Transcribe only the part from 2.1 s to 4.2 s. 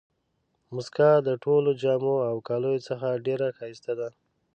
او کالیو څخه ډېره ښایسته ده.